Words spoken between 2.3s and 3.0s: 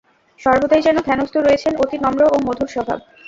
ও মধুরস্বভাব।